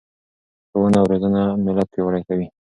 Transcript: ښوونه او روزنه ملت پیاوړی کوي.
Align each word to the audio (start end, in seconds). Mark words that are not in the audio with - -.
ښوونه 0.69 0.97
او 1.01 1.05
روزنه 1.11 1.41
ملت 1.65 1.87
پیاوړی 1.93 2.21
کوي. 2.27 2.47